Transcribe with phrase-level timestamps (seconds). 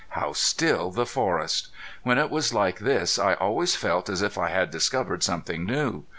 [0.17, 1.67] How still the forest!
[2.01, 6.05] When it was like this I always felt as if I had discovered something new.